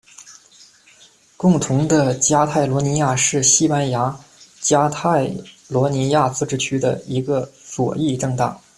[1.37, 4.19] 共同的加泰罗尼亚是西班牙
[4.59, 5.29] 加泰
[5.67, 8.59] 罗尼亚自治区的一个左翼政党。